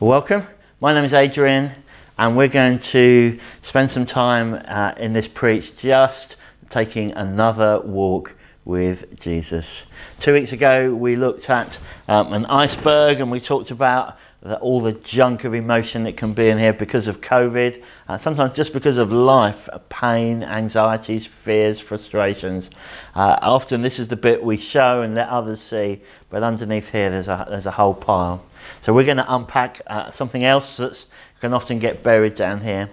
[0.00, 0.42] Welcome.
[0.80, 1.70] My name is Adrian,
[2.18, 6.34] and we're going to spend some time uh, in this preach just
[6.68, 8.34] taking another walk
[8.64, 9.86] with Jesus.
[10.18, 11.78] Two weeks ago, we looked at
[12.08, 16.34] um, an iceberg and we talked about the, all the junk of emotion that can
[16.34, 21.80] be in here because of COVID, uh, sometimes just because of life, pain, anxieties, fears,
[21.80, 22.70] frustrations.
[23.14, 27.08] Uh, often, this is the bit we show and let others see, but underneath here,
[27.08, 28.44] there's a, there's a whole pile.
[28.82, 31.06] So we're going to unpack uh, something else that
[31.40, 32.90] can often get buried down here.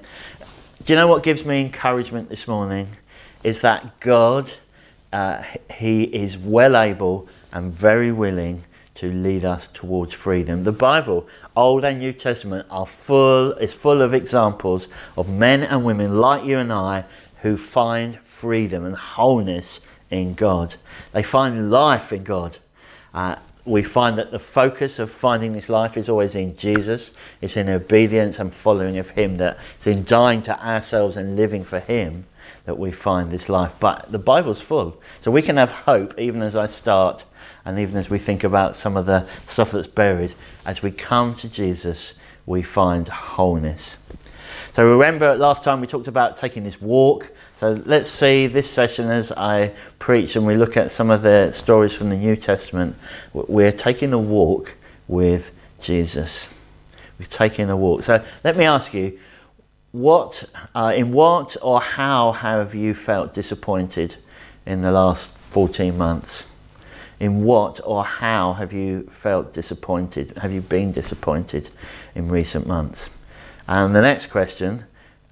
[0.86, 2.88] Do you know what gives me encouragement this morning?
[3.44, 4.53] Is that God,
[5.11, 5.44] uh,
[5.75, 8.63] He is well able and very willing
[8.95, 10.63] to lead us towards freedom.
[10.63, 15.86] The Bible, Old and New Testament, are full is full of examples of men and
[15.86, 17.05] women like you and I
[17.41, 20.76] who find freedom and wholeness in God.
[21.12, 22.58] They find life in God.
[23.14, 27.14] Uh, we find that the focus of finding this life is always in Jesus.
[27.42, 29.38] It's in obedience and following of Him.
[29.38, 32.26] That it's in dying to ourselves and living for Him
[32.66, 33.76] that we find this life.
[33.80, 37.26] But the Bible's full, so we can have hope even as I start,
[37.66, 40.34] and even as we think about some of the stuff that's buried.
[40.66, 43.98] As we come to Jesus, we find wholeness.
[44.73, 47.30] So remember last time we talked about taking this walk.
[47.58, 51.52] So let's see this session as I preach and we look at some of the
[51.52, 52.95] stories from the New Testament.
[53.34, 54.76] We're taking a walk
[55.08, 55.52] with
[55.82, 56.58] Jesus.
[57.20, 58.04] We're taking a walk.
[58.04, 59.20] So let me ask you,
[59.92, 64.16] what, uh, in what or how have you felt disappointed
[64.66, 66.50] in the last 14 months?
[67.20, 70.38] In what or how have you felt disappointed?
[70.38, 71.70] Have you been disappointed
[72.16, 73.16] in recent months?
[73.67, 74.86] And the next question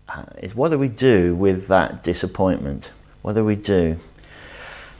[0.08, 2.92] uh, is what do we do with that disappointment?
[3.22, 3.98] What do we do?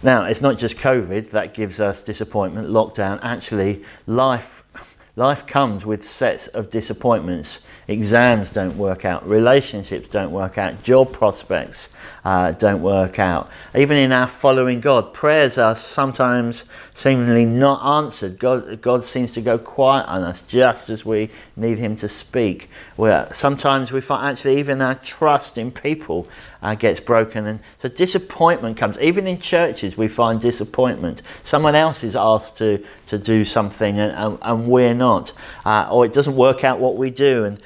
[0.02, 3.20] Now, it's not just COVID that gives us disappointment, lockdown.
[3.22, 10.60] Actually, life, life comes with sets of disappointments exams don't work out, relationships don't work
[10.60, 11.90] out, job prospects
[12.24, 13.50] uh, don't work out.
[13.74, 18.38] Even in our following God, prayers are sometimes seemingly not answered.
[18.38, 22.70] God, God seems to go quiet on us just as we need Him to speak.
[22.96, 26.28] Where sometimes we find actually even our trust in people
[26.62, 29.00] uh, gets broken, and so disappointment comes.
[29.00, 31.24] Even in churches, we find disappointment.
[31.42, 35.34] Someone else is asked to to do something, and, and, and we're not,
[35.66, 37.60] uh, or it doesn't work out what we do, and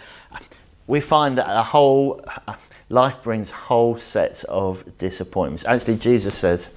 [0.88, 2.24] we find that a whole
[2.90, 5.66] life brings whole sets of disappointments.
[5.66, 6.70] Actually, Jesus says,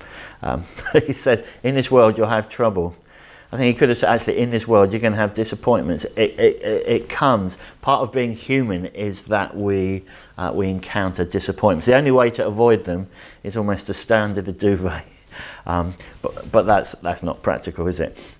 [0.42, 0.62] um,
[0.92, 2.94] He says, in this world you'll have trouble.
[3.52, 6.04] I think he could have said, actually, in this world you're going to have disappointments.
[6.16, 7.58] It, it, it comes.
[7.80, 10.04] Part of being human is that we,
[10.38, 11.86] uh, we encounter disappointments.
[11.86, 13.08] The only way to avoid them
[13.42, 15.04] is almost to stand under the duvet.
[15.66, 18.36] Um, but but that's, that's not practical, is it?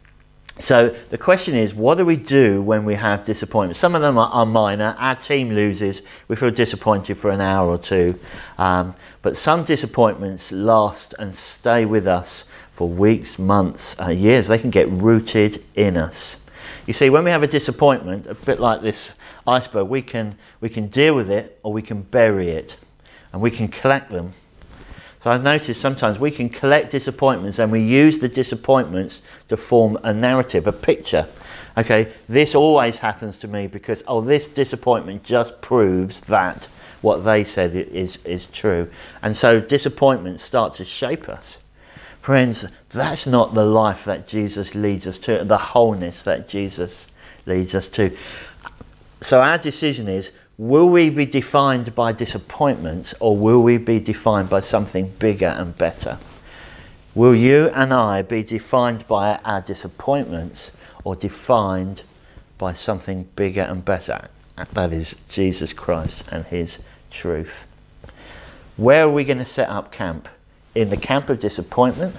[0.59, 3.77] So the question is, what do we do when we have disappointment?
[3.77, 4.95] Some of them are, are minor.
[4.99, 8.19] Our team loses, we feel disappointed for an hour or two.
[8.57, 14.49] Um, but some disappointments last and stay with us for weeks, months, uh, years.
[14.49, 16.39] They can get rooted in us.
[16.87, 19.13] You see, when we have a disappointment, a bit like this
[19.47, 22.79] iceberg, we can, we can deal with it or we can bury it.
[23.33, 24.33] And we can collect them
[25.19, 29.99] so I've noticed sometimes we can collect disappointments and we use the disappointments to form
[30.05, 31.27] a narrative, a picture.
[31.79, 36.67] Okay, this always happens to me because, oh, this disappointment just proves that
[37.03, 38.91] what they said is, is true.
[39.23, 41.61] And so disappointments start to shape us.
[42.21, 47.07] Friends, that's not the life that Jesus leads us to, the wholeness that Jesus
[47.47, 48.17] leads us to.
[49.21, 54.49] So our decision is Will we be defined by disappointment or will we be defined
[54.49, 56.19] by something bigger and better?
[57.15, 60.73] Will you and I be defined by our disappointments
[61.05, 62.05] or defined
[62.57, 64.31] by something bigger and better?
[64.73, 66.79] That is Jesus Christ and His
[67.11, 67.67] truth.
[68.79, 70.27] Where are we going to set up camp?
[70.75, 72.17] In the camp of disappointment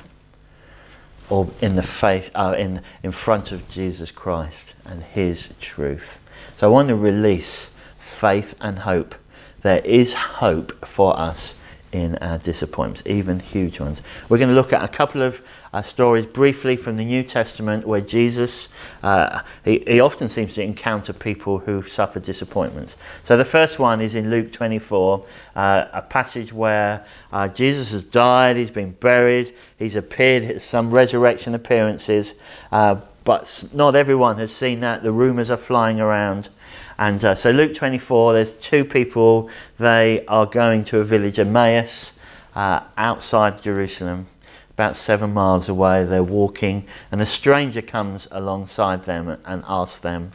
[1.28, 6.20] or in the face, uh, in, in front of Jesus Christ and His truth?
[6.58, 7.72] So I want to release
[8.08, 9.16] faith and hope.
[9.62, 11.56] There is hope for us
[11.92, 14.02] in our disappointments, even huge ones.
[14.28, 15.42] We're going to look at a couple of
[15.74, 18.70] uh, stories briefly from the New Testament where Jesus,
[19.04, 22.98] uh, he, he often seems to encounter people who suffer disappointments.
[23.24, 25.26] So the first one is in Luke 24,
[25.56, 31.56] uh, a passage where uh, Jesus has died, he's been buried, he's appeared, some resurrection
[31.56, 32.36] appearances,
[32.72, 35.04] uh, but not everyone has seen that.
[35.04, 36.50] The rumours are flying around.
[36.98, 39.50] And uh, so Luke 24, there's two people.
[39.78, 42.18] They are going to a village, Emmaus,
[42.56, 44.26] uh, outside Jerusalem,
[44.72, 46.04] about seven miles away.
[46.06, 50.32] They're walking, and a stranger comes alongside them and asks them,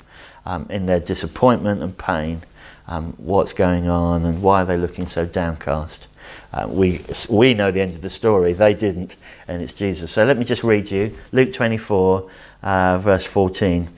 [0.47, 2.41] um, in their disappointment and pain,
[2.89, 6.09] um, what's going on and why are they looking so downcast.
[6.53, 9.17] Uh, we, we know the end of the story, they didn't,
[9.49, 10.11] and it's Jesus.
[10.11, 12.31] So let me just read you Luke 24,
[12.63, 13.89] uh, verse 14.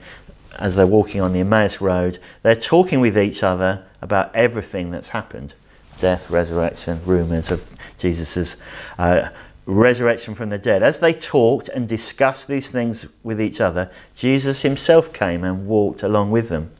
[0.57, 5.09] As they're walking on the Emmaus Road, they're talking with each other about everything that's
[5.09, 5.53] happened
[5.99, 8.57] death, resurrection, rumours of Jesus'
[8.97, 9.29] uh,
[9.65, 10.83] resurrection from the dead.
[10.83, 16.03] As they talked and discussed these things with each other, Jesus himself came and walked
[16.03, 16.71] along with them,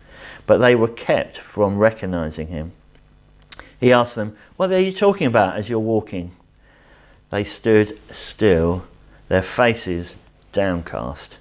[0.46, 2.74] but they were kept from recognizing him.
[3.80, 6.32] He asked them, What are you talking about as you're walking?
[7.30, 8.86] They stood still,
[9.28, 10.16] their faces
[10.52, 11.40] downcast,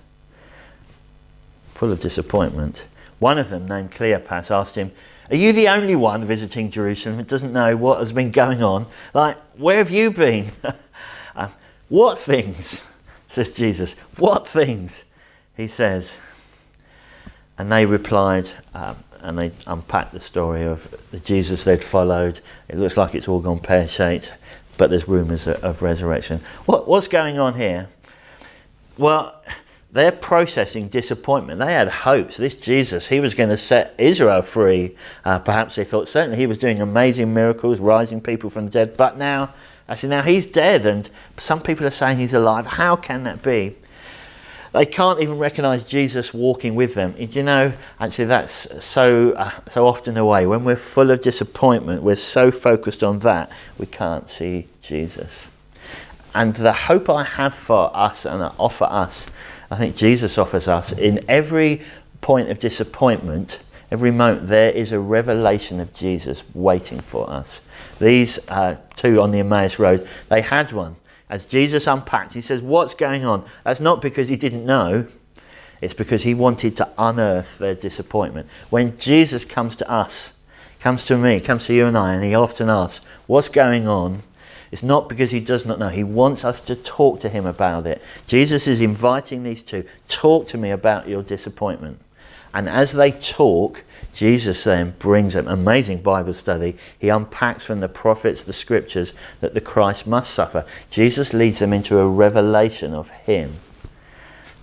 [1.74, 2.86] full of disappointment.
[3.18, 4.92] One of them, named Cleopas, asked him,
[5.30, 8.86] Are you the only one visiting Jerusalem who doesn't know what has been going on?
[9.12, 10.50] Like, where have you been?
[11.34, 11.48] uh,
[11.88, 12.86] what things?
[13.28, 13.94] says Jesus.
[14.18, 15.04] What things?
[15.56, 16.18] He says.
[17.58, 22.40] And they replied, um, and they unpacked the story of the Jesus they'd followed.
[22.68, 24.34] It looks like it's all gone pear shaped,
[24.76, 26.40] but there's rumours of, of resurrection.
[26.66, 27.88] What, what's going on here?
[28.98, 29.40] Well,
[29.94, 31.60] they're processing disappointment.
[31.60, 32.36] They had hopes.
[32.36, 34.96] This Jesus, he was going to set Israel free.
[35.24, 38.96] Uh, perhaps they thought certainly he was doing amazing miracles, rising people from the dead.
[38.96, 39.54] But now,
[39.88, 42.66] actually, now he's dead, and some people are saying he's alive.
[42.66, 43.76] How can that be?
[44.72, 47.14] They can't even recognize Jesus walking with them.
[47.16, 50.44] You know, actually, that's so uh, so often the way.
[50.44, 55.48] When we're full of disappointment, we're so focused on that we can't see Jesus.
[56.34, 59.30] And the hope I have for us and I offer us
[59.70, 61.82] I think Jesus offers us in every
[62.20, 67.60] point of disappointment, every moment, there is a revelation of Jesus waiting for us.
[67.98, 70.96] These uh, two on the Emmaus Road, they had one.
[71.28, 73.44] As Jesus unpacked, he says, What's going on?
[73.64, 75.06] That's not because he didn't know,
[75.80, 78.48] it's because he wanted to unearth their disappointment.
[78.70, 80.34] When Jesus comes to us,
[80.80, 84.20] comes to me, comes to you and I, and he often asks, What's going on?
[84.74, 85.88] It's not because he does not know.
[85.88, 88.02] He wants us to talk to him about it.
[88.26, 92.00] Jesus is inviting these two, talk to me about your disappointment.
[92.52, 96.76] And as they talk, Jesus then brings them amazing Bible study.
[96.98, 100.66] He unpacks from the prophets, the scriptures, that the Christ must suffer.
[100.90, 103.52] Jesus leads them into a revelation of him.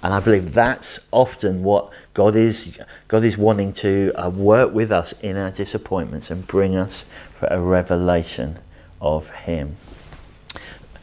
[0.03, 4.91] And I believe that's often what God is, God is wanting to uh, work with
[4.91, 8.59] us in our disappointments and bring us for a revelation
[8.99, 9.77] of Him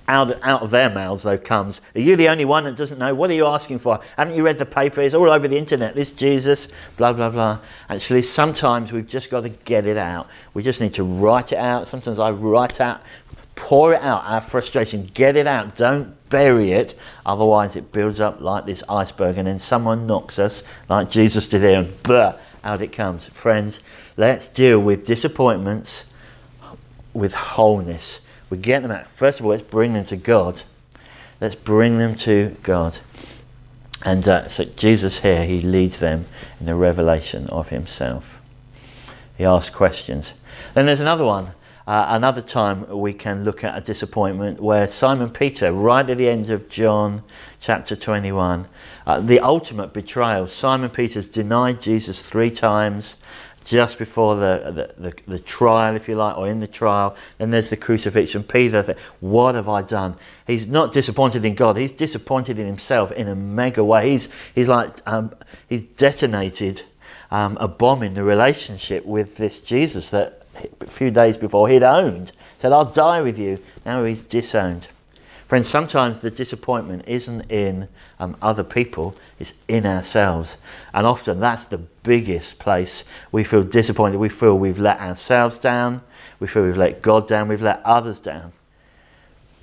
[0.08, 3.14] out, out of their mouths, though, comes, Are you the only one that doesn't know?
[3.14, 4.00] What are you asking for?
[4.16, 5.02] Haven't you read the paper?
[5.02, 5.94] It's all over the internet.
[5.94, 7.60] This Jesus, blah, blah, blah.
[7.88, 10.26] Actually, sometimes we've just got to get it out.
[10.55, 11.87] We just need to write it out.
[11.87, 13.02] Sometimes I write out,
[13.55, 15.76] pour it out, our frustration, get it out.
[15.76, 16.94] Don't bury it.
[17.26, 21.60] Otherwise, it builds up like this iceberg, and then someone knocks us, like Jesus did
[21.60, 23.26] there, and blah, out it comes.
[23.28, 23.81] Friends,
[24.16, 26.06] let's deal with disappointments
[27.12, 28.20] with wholeness
[28.50, 29.06] we get them out.
[29.06, 30.62] First of all, let's bring them to God.
[31.41, 32.99] Let's bring them to God.
[34.05, 36.27] And uh, so Jesus here, he leads them
[36.61, 38.41] in the revelation of himself.
[39.37, 40.35] He asks questions.
[40.75, 41.53] Then there's another one.
[41.87, 46.29] Uh, another time we can look at a disappointment where Simon Peter, right at the
[46.29, 47.23] end of John
[47.61, 48.69] chapter 21,
[49.06, 50.47] uh, the ultimate betrayal.
[50.49, 53.17] Simon Peter's denied Jesus three times
[53.69, 57.15] just before the, the, the, the, trial, if you like, or in the trial.
[57.37, 58.43] Then there's the crucifixion.
[58.43, 60.17] Peter, what have I done?
[60.46, 61.77] He's not disappointed in God.
[61.77, 64.10] He's disappointed in himself in a mega way.
[64.10, 65.34] He's, he's like, um,
[65.69, 66.82] he's detonated
[67.31, 70.43] um, a bomb in the relationship with this Jesus that
[70.81, 72.32] a few days before he'd owned.
[72.56, 73.60] Said, I'll die with you.
[73.84, 74.89] Now he's disowned.
[75.48, 77.88] Friends, sometimes the disappointment isn't in
[78.20, 80.58] um, other people, it's in ourselves.
[80.93, 83.02] And often that's the biggest place
[83.32, 84.19] we feel disappointed.
[84.19, 86.02] We feel we've let ourselves down,
[86.38, 88.52] we feel we've let God down, we've let others down.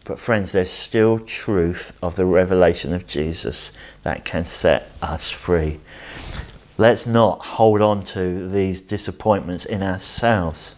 [0.05, 5.79] But, friends, there's still truth of the revelation of Jesus that can set us free.
[6.79, 10.73] Let's not hold on to these disappointments in ourselves.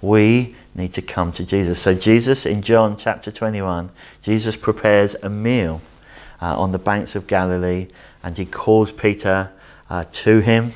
[0.00, 1.80] We need to come to Jesus.
[1.80, 3.90] So, Jesus in John chapter 21,
[4.22, 5.80] Jesus prepares a meal
[6.40, 7.88] uh, on the banks of Galilee
[8.22, 9.52] and he calls Peter
[9.88, 10.72] uh, to him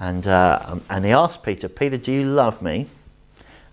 [0.00, 2.86] and, uh, um, and he asks Peter, Peter, do you love me?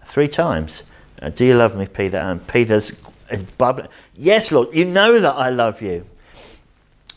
[0.03, 0.83] Three times.
[1.21, 2.17] Uh, do you love me, Peter?
[2.17, 2.91] And Peter's
[3.31, 3.87] is bubbling.
[4.13, 6.05] Yes, Lord, you know that I love you.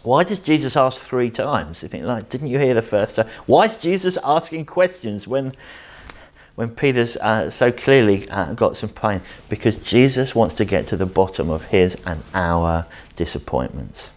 [0.03, 1.83] Why does Jesus ask three times?
[1.83, 3.29] You think, like, didn't you hear the first time?
[3.47, 5.53] Why is Jesus asking questions when
[6.55, 10.97] when Peter's uh, so clearly uh, got some pain because Jesus wants to get to
[10.97, 14.13] the bottom of his and our disappointments.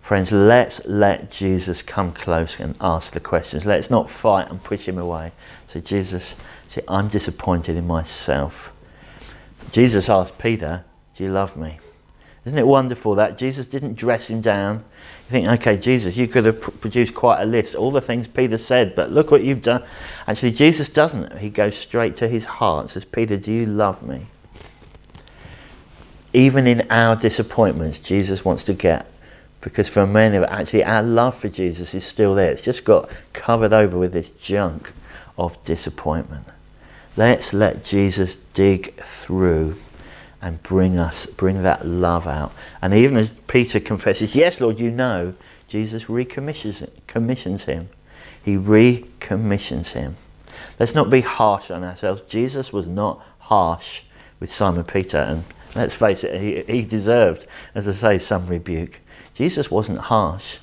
[0.00, 3.64] Friends, let's let Jesus come close and ask the questions.
[3.64, 5.32] Let's not fight and push him away.
[5.68, 6.36] So, Jesus,
[6.68, 8.72] see, I'm disappointed in myself.
[9.70, 10.84] Jesus asked Peter,
[11.14, 11.78] Do you love me?
[12.44, 14.78] Isn't it wonderful that Jesus didn't dress him down?
[14.78, 18.26] You think, okay, Jesus, you could have pr- produced quite a list, all the things
[18.26, 19.84] Peter said, but look what you've done.
[20.26, 21.38] Actually, Jesus doesn't.
[21.38, 24.26] He goes straight to his heart, says, Peter, do you love me?
[26.32, 29.06] Even in our disappointments, Jesus wants to get,
[29.60, 32.50] because for many of us, actually, our love for Jesus is still there.
[32.50, 34.92] It's just got covered over with this junk
[35.38, 36.46] of disappointment.
[37.16, 39.76] Let's let Jesus dig through
[40.42, 42.52] and bring us, bring that love out.
[42.82, 45.34] And even as Peter confesses, Yes, Lord, you know,
[45.68, 47.88] Jesus recommissions commissions him.
[48.44, 50.16] He recommissions him.
[50.78, 52.22] Let's not be harsh on ourselves.
[52.22, 54.02] Jesus was not harsh
[54.40, 55.44] with Simon Peter, and
[55.76, 58.98] let's face it, he, he deserved, as I say, some rebuke.
[59.34, 60.58] Jesus wasn't harsh.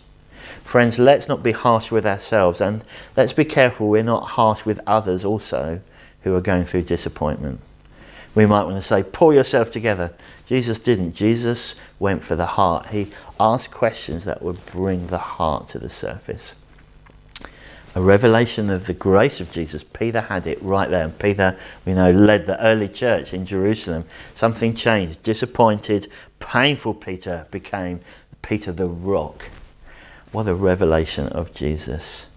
[0.62, 2.84] Friends, let's not be harsh with ourselves, and
[3.16, 5.82] let's be careful we're not harsh with others also
[6.24, 7.62] who are going through disappointment
[8.36, 10.14] we might want to say, pull yourself together.
[10.46, 11.14] Jesus didn't.
[11.14, 12.88] Jesus went for the heart.
[12.88, 16.56] He asked questions that would bring the heart to the surface.
[17.96, 19.84] A revelation of the grace of Jesus.
[19.84, 21.04] Peter had it right there.
[21.04, 24.06] And Peter, we know, led the early church in Jerusalem.
[24.36, 25.24] Something changed.
[25.24, 26.08] Disappointed,
[26.40, 28.00] painful Peter became
[28.44, 29.50] Peter the rock.
[30.32, 32.28] What a revelation of Jesus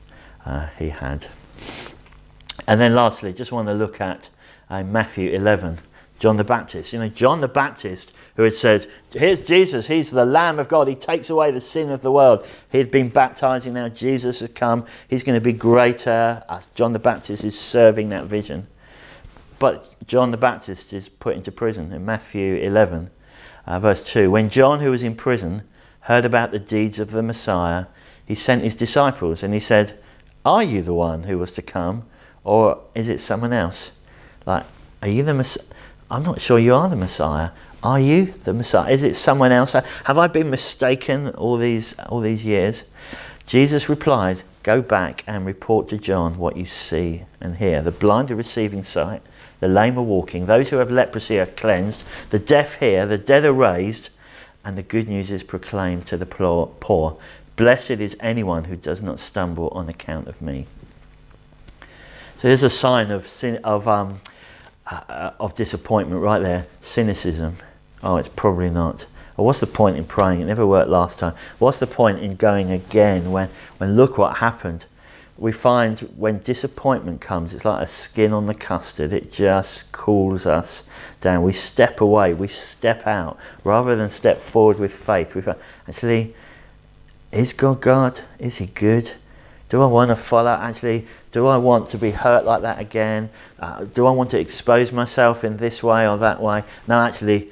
[0.46, 1.26] uh, he had.
[2.66, 4.30] And then lastly, just want to look at
[4.72, 5.80] uh, Matthew 11,
[6.18, 6.94] John the Baptist.
[6.94, 10.88] You know, John the Baptist, who had said, Here's Jesus, he's the Lamb of God,
[10.88, 12.46] he takes away the sin of the world.
[12.70, 16.42] He had been baptizing, now Jesus has come, he's going to be greater.
[16.48, 18.66] As John the Baptist is serving that vision.
[19.58, 23.10] But John the Baptist is put into prison in Matthew 11,
[23.66, 24.30] uh, verse 2.
[24.30, 25.64] When John, who was in prison,
[26.00, 27.86] heard about the deeds of the Messiah,
[28.24, 30.00] he sent his disciples and he said,
[30.46, 32.04] Are you the one who was to come,
[32.42, 33.92] or is it someone else?
[34.46, 34.64] Like,
[35.02, 35.66] are you the Messiah?
[36.10, 37.50] I'm not sure you are the Messiah.
[37.82, 38.90] Are you the Messiah?
[38.90, 39.72] Is it someone else?
[39.72, 42.84] Have I been mistaken all these all these years?
[43.46, 47.82] Jesus replied, Go back and report to John what you see and hear.
[47.82, 49.22] The blind are receiving sight,
[49.58, 53.44] the lame are walking, those who have leprosy are cleansed, the deaf hear, the dead
[53.44, 54.10] are raised,
[54.64, 57.18] and the good news is proclaimed to the poor.
[57.56, 60.66] Blessed is anyone who does not stumble on account of me.
[62.36, 64.20] So there's a sign of sin, of um,
[64.86, 66.66] uh, of disappointment right there.
[66.80, 67.56] Cynicism.
[68.02, 69.06] Oh, it's probably not.
[69.36, 70.40] Or what's the point in praying?
[70.40, 71.34] It never worked last time.
[71.58, 73.48] What's the point in going again when,
[73.78, 74.86] when look what happened?
[75.38, 79.12] We find when disappointment comes, it's like a skin on the custard.
[79.12, 80.84] It just cools us
[81.20, 81.42] down.
[81.42, 85.34] We step away, we step out, rather than step forward with faith.
[85.34, 85.58] We find,
[85.88, 86.34] actually,
[87.32, 88.20] is God God?
[88.38, 89.14] Is He good?
[89.72, 90.50] Do I want to follow?
[90.50, 93.30] Actually, do I want to be hurt like that again?
[93.58, 96.64] Uh, do I want to expose myself in this way or that way?
[96.86, 97.48] No, actually,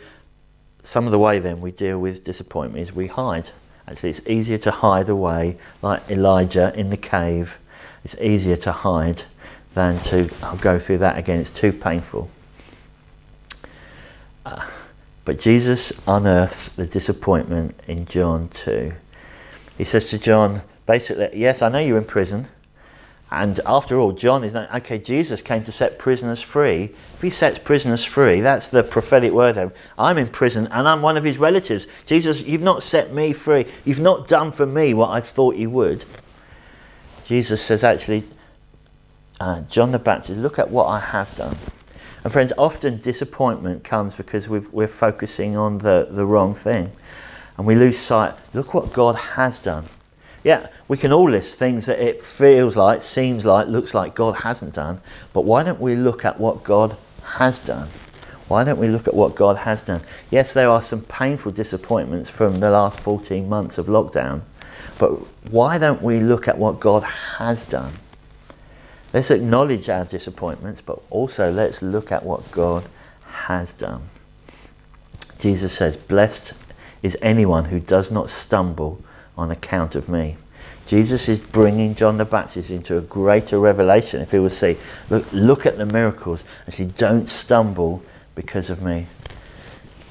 [0.83, 3.53] some of the way then we deal with disappointment is we hide.
[3.89, 7.59] Actually, it's easier to hide away, like Elijah in the cave.
[8.05, 9.23] It's easier to hide
[9.73, 11.41] than to I'll go through that again.
[11.41, 12.29] It's too painful.
[14.45, 14.69] Uh,
[15.25, 18.93] but Jesus unearths the disappointment in John 2.
[19.79, 20.61] He says to John,
[20.91, 22.49] basically, yes, I know you're in prison.
[23.31, 26.87] And after all, John is not, okay, Jesus came to set prisoners free.
[27.15, 29.73] If he sets prisoners free, that's the prophetic word.
[29.97, 31.87] I'm in prison and I'm one of his relatives.
[32.07, 33.67] Jesus, you've not set me free.
[33.85, 36.05] You've not done for me what I thought you would.
[37.25, 38.25] Jesus says, actually,
[39.39, 41.57] uh, John the Baptist, look at what I have done.
[42.25, 46.91] And friends, often disappointment comes because we are focusing on the, the wrong thing.
[47.57, 48.35] And we lose sight.
[48.53, 49.85] Look what God has done.
[50.43, 54.37] Yeah, we can all list things that it feels like, seems like, looks like God
[54.37, 55.01] hasn't done,
[55.33, 56.97] but why don't we look at what God
[57.37, 57.89] has done?
[58.49, 60.03] Why don't we look at what God has done?
[60.31, 64.41] Yes, there are some painful disappointments from the last 14 months of lockdown,
[64.99, 65.11] but
[65.51, 67.93] why don't we look at what God has done?
[69.13, 72.87] Let's acknowledge our disappointments, but also let's look at what God
[73.47, 74.03] has done.
[75.39, 76.55] Jesus says, Blessed
[77.03, 79.03] is anyone who does not stumble
[79.41, 80.37] on account of me.
[80.87, 84.21] Jesus is bringing John the Baptist into a greater revelation.
[84.21, 84.77] If he would say,
[85.09, 88.03] look, look at the miracles, and say, don't stumble
[88.35, 89.07] because of me.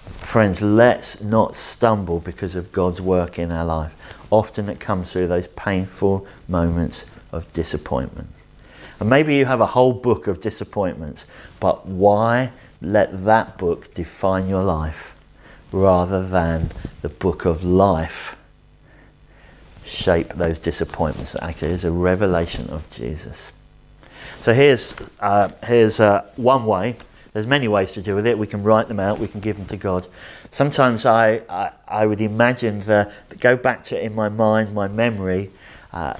[0.05, 4.25] Friends, let's not stumble because of God's work in our life.
[4.31, 8.29] Often it comes through those painful moments of disappointment.
[9.00, 11.25] And maybe you have a whole book of disappointments,
[11.59, 15.15] but why let that book define your life
[15.71, 16.69] rather than
[17.01, 18.36] the book of life
[19.89, 21.36] shape those disappointments.
[21.41, 23.51] Actually, is a revelation of Jesus.
[24.38, 26.96] So here's uh, here's uh, one way.
[27.34, 28.38] There's many ways to deal with it.
[28.38, 29.19] We can write them out.
[29.19, 30.08] We can give them to God.
[30.51, 35.51] Sometimes I I, I would imagine the go back to in my mind, my memory,
[35.91, 36.13] uh,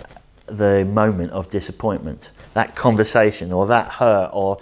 [0.48, 4.58] the moment of disappointment, that conversation or that hurt or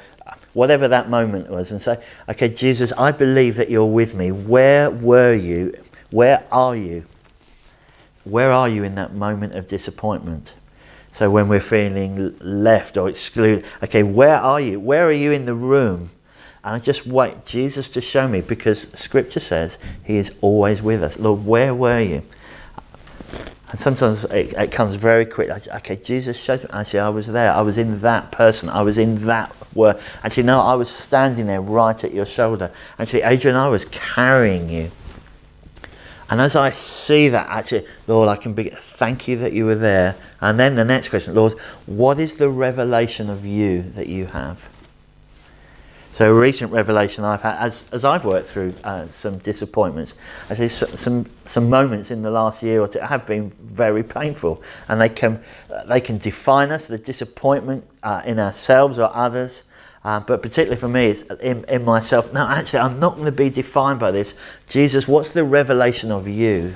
[0.54, 4.32] whatever that moment was, and say, okay, Jesus, I believe that you're with me.
[4.32, 5.74] Where were you?
[6.10, 7.06] Where are you?
[8.30, 10.56] Where are you in that moment of disappointment?
[11.12, 14.80] So when we're feeling left or excluded, okay, where are you?
[14.80, 16.10] Where are you in the room?
[16.64, 21.02] And I just wait Jesus to show me because Scripture says He is always with
[21.02, 21.18] us.
[21.18, 22.24] Lord, where were you?
[23.70, 25.50] And sometimes it, it comes very quick.
[25.50, 26.70] Okay, Jesus shows me.
[26.72, 27.52] Actually, I was there.
[27.52, 28.70] I was in that person.
[28.70, 30.00] I was in that word.
[30.24, 32.72] Actually, no, I was standing there right at your shoulder.
[32.98, 34.92] Actually, Adrian, I was carrying you.
[36.30, 39.76] And as I see that, actually, Lord, I can be, thank you that you were
[39.76, 40.16] there.
[40.42, 41.54] And then the next question, Lord,
[41.86, 44.70] what is the revelation of you that you have?
[46.12, 50.16] So a recent revelation I've had, as, as I've worked through uh, some disappointments,
[50.50, 54.64] actually some, some moments in the last year or two have been very painful.
[54.90, 55.40] And they can,
[55.86, 59.64] they can define us, the disappointment uh, in ourselves or others.
[60.08, 62.32] Uh, but particularly for me, it's in, in myself.
[62.32, 64.36] No, actually, I'm not going to be defined by this.
[64.66, 66.76] Jesus, what's the revelation of you?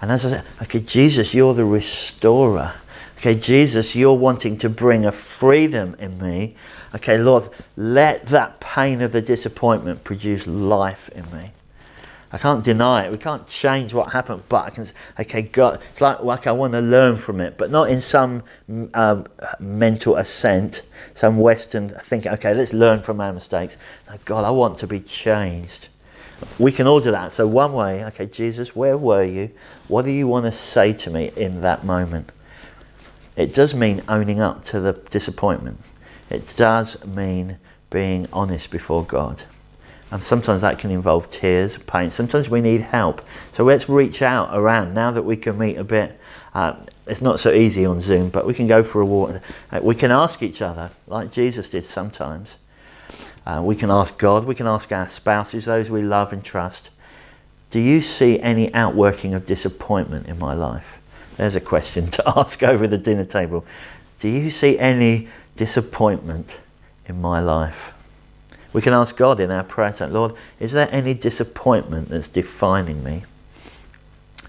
[0.00, 2.74] And as I said, okay, Jesus, you're the restorer.
[3.16, 6.54] Okay, Jesus, you're wanting to bring a freedom in me.
[6.94, 11.50] Okay, Lord, let that pain of the disappointment produce life in me.
[12.34, 13.12] I can't deny it.
[13.12, 14.86] We can't change what happened, but I can.
[15.20, 18.42] Okay, God, it's like like I want to learn from it, but not in some
[18.92, 19.26] um,
[19.60, 20.82] mental assent,
[21.14, 22.32] some Western thinking.
[22.32, 23.76] Okay, let's learn from our mistakes.
[24.24, 25.90] God, I want to be changed.
[26.58, 27.30] We can all do that.
[27.30, 29.50] So one way, okay, Jesus, where were you?
[29.86, 32.32] What do you want to say to me in that moment?
[33.36, 35.78] It does mean owning up to the disappointment.
[36.30, 37.58] It does mean
[37.90, 39.44] being honest before God.
[40.14, 42.08] And sometimes that can involve tears, pain.
[42.08, 43.20] Sometimes we need help.
[43.50, 46.16] So let's reach out around now that we can meet a bit.
[46.54, 46.76] Uh,
[47.08, 49.42] it's not so easy on Zoom, but we can go for a walk.
[49.72, 52.58] Uh, we can ask each other, like Jesus did sometimes.
[53.44, 56.92] Uh, we can ask God, we can ask our spouses, those we love and trust.
[57.70, 61.00] Do you see any outworking of disappointment in my life?
[61.38, 63.64] There's a question to ask over the dinner table.
[64.20, 66.60] Do you see any disappointment
[67.06, 67.93] in my life?
[68.74, 73.04] We can ask God in our prayer time, Lord, is there any disappointment that's defining
[73.04, 73.22] me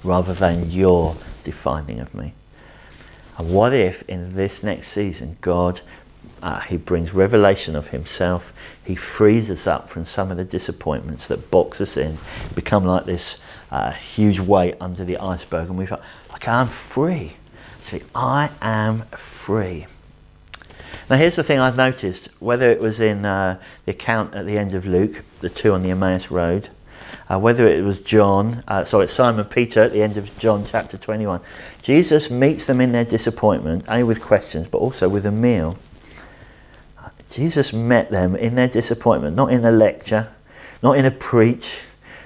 [0.04, 2.34] rather than your defining of me?
[3.38, 5.82] And what if in this next season, God,
[6.42, 8.52] uh, He brings revelation of Himself,
[8.84, 12.18] He frees us up from some of the disappointments that box us in,
[12.56, 17.34] become like this uh, huge weight under the iceberg, and we feel like I'm free.
[17.80, 19.86] See, I am free.
[21.08, 24.58] Now, here's the thing I've noticed whether it was in uh, the account at the
[24.58, 26.70] end of Luke, the two on the Emmaus Road,
[27.30, 30.98] uh, whether it was John, uh, sorry, Simon Peter at the end of John chapter
[30.98, 31.42] 21,
[31.80, 35.78] Jesus meets them in their disappointment, only with questions, but also with a meal.
[37.30, 40.34] Jesus met them in their disappointment, not in a lecture,
[40.82, 41.86] not in a preach,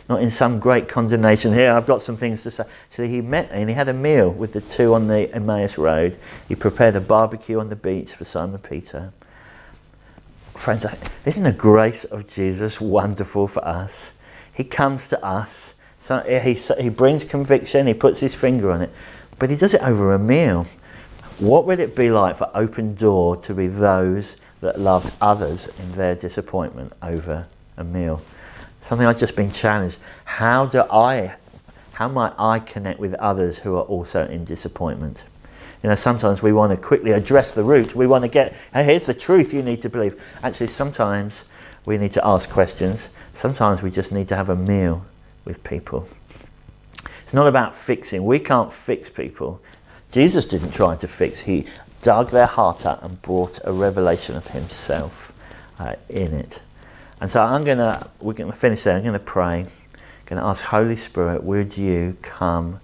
[0.10, 1.54] not in some great condemnation.
[1.54, 2.64] Here, I've got some things to say.
[2.90, 6.18] So he met and he had a meal with the two on the Emmaus Road.
[6.48, 9.14] He prepared a barbecue on the beach for Simon Peter.
[10.56, 10.86] Friends,
[11.26, 14.14] isn't the grace of Jesus wonderful for us?
[14.52, 15.76] He comes to us.
[16.00, 18.90] So he, he brings conviction, he puts his finger on it,
[19.38, 20.66] but he does it over a meal.
[21.40, 25.92] What would it be like for Open Door to be those that loved others in
[25.94, 28.22] their disappointment over a meal?
[28.82, 30.00] Something I've just been challenged.
[30.26, 31.36] How do I,
[31.94, 35.26] how might I connect with others who are also in disappointment?
[35.84, 37.96] You know, sometimes we want to quickly address the root.
[37.96, 40.22] We want to get, hey, here's the truth you need to believe.
[40.44, 41.46] Actually, sometimes
[41.86, 43.10] we need to ask questions.
[43.34, 45.06] Sometimes we just need to have a meal
[45.46, 46.08] with people.
[47.22, 48.26] It's not about fixing.
[48.26, 49.62] We can't fix people.
[50.12, 51.42] Jesus didn't try to fix.
[51.42, 51.66] He
[52.02, 55.32] dug their heart out and brought a revelation of himself
[55.80, 56.62] uh, in it.
[57.22, 58.96] And so I'm going to, we're going to finish there.
[58.96, 59.62] I'm going to pray.
[59.62, 59.68] I'm
[60.26, 62.80] going to ask Holy Spirit, would you come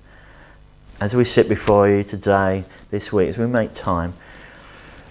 [0.99, 4.13] as we sit before you today, this week, as we make time.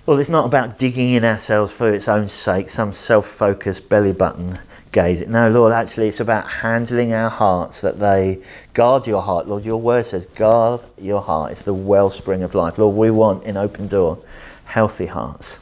[0.06, 4.12] Well, it's not about digging in ourselves for its own sake, some self focused belly
[4.12, 4.58] button
[4.92, 5.26] gaze.
[5.26, 9.48] No, Lord, actually, it's about handling our hearts that they guard your heart.
[9.48, 11.52] Lord, your word says, guard your heart.
[11.52, 12.78] It's the wellspring of life.
[12.78, 14.18] Lord, we want in open door
[14.66, 15.60] healthy hearts.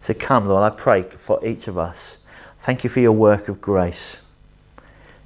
[0.00, 2.18] So come, Lord, I pray for each of us
[2.64, 4.22] Thank you for your work of grace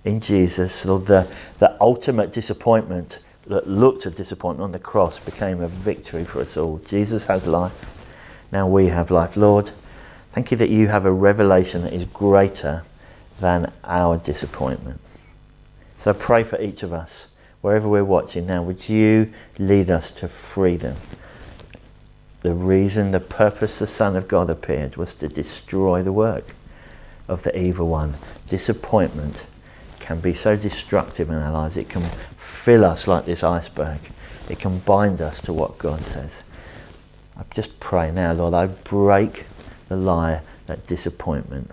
[0.04, 0.84] in Jesus.
[0.84, 6.24] Lord, the, the ultimate disappointment that looked a disappointment on the cross became a victory
[6.24, 6.78] for us all.
[6.78, 8.48] Jesus has life.
[8.50, 9.36] Now we have life.
[9.36, 9.70] Lord,
[10.32, 12.82] thank you that you have a revelation that is greater
[13.38, 15.00] than our disappointment.
[15.96, 17.28] So I pray for each of us,
[17.60, 20.96] wherever we're watching now, would you lead us to freedom?
[22.40, 26.46] The reason, the purpose the Son of God appeared was to destroy the work
[27.28, 28.14] of the evil one.
[28.48, 29.46] Disappointment
[30.00, 31.76] can be so destructive in our lives.
[31.76, 34.00] It can fill us like this iceberg.
[34.48, 36.42] It can bind us to what God says.
[37.36, 39.44] I just pray now, Lord, I break
[39.88, 41.70] the lie that disappointment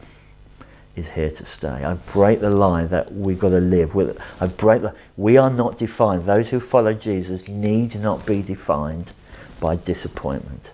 [0.95, 1.83] is here to stay.
[1.83, 4.19] I break the lie that we've got to live with.
[4.41, 6.23] I break the, we are not defined.
[6.23, 9.11] Those who follow Jesus need not be defined
[9.59, 10.71] by disappointment.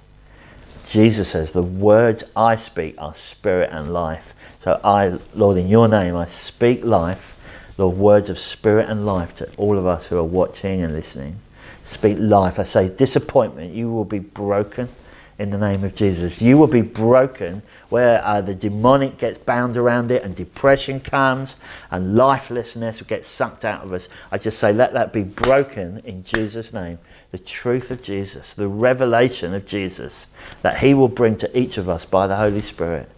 [0.85, 4.33] Jesus says, The words I speak are spirit and life.
[4.59, 9.35] So I, Lord, in your name, I speak life, Lord, words of spirit and life
[9.37, 11.39] to all of us who are watching and listening.
[11.83, 12.59] Speak life.
[12.59, 14.87] I say, disappointment, you will be broken
[15.41, 16.39] in the name of Jesus.
[16.39, 21.57] You will be broken where uh, the demonic gets bound around it and depression comes
[21.89, 24.07] and lifelessness gets sucked out of us.
[24.31, 26.99] I just say, let that be broken in Jesus' name.
[27.31, 30.27] The truth of Jesus, the revelation of Jesus
[30.61, 33.09] that He will bring to each of us by the Holy Spirit.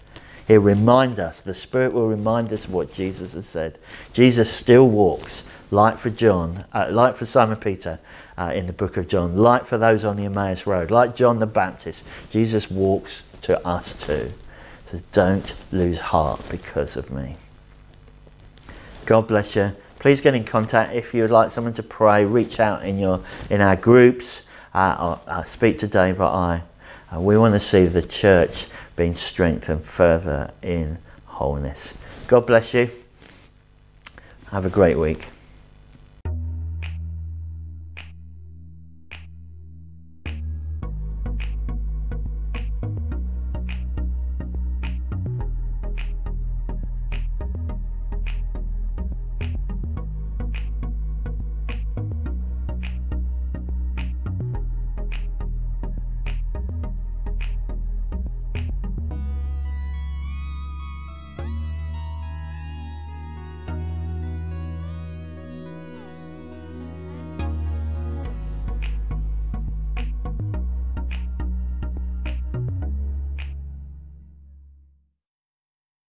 [0.47, 3.77] He'll remind us, the Spirit will remind us of what Jesus has said.
[4.13, 7.99] Jesus still walks, like for John, uh, like for Simon Peter,
[8.37, 11.39] uh, in the book of John, like for those on the Emmaus Road, like John
[11.39, 14.31] the Baptist, Jesus walks to us too.
[14.83, 17.37] So don't lose heart because of me.
[19.05, 19.75] God bless you.
[19.99, 22.25] Please get in contact if you'd like someone to pray.
[22.25, 24.45] Reach out in your in our groups.
[24.73, 26.63] Uh, or, uh, speak to Dave or I.
[27.13, 31.95] Uh, we want to see the church being strengthened further in wholeness.
[32.27, 32.89] God bless you.
[34.51, 35.27] Have a great week.